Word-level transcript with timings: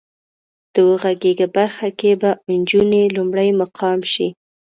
د 0.73 0.75
وغږېږئ 0.87 1.47
برخه 1.57 1.87
کې 1.99 2.11
به 2.21 2.29
انجونې 2.51 3.01
لومړی 3.15 3.49
مقام 3.61 3.99
شي. 4.13 4.27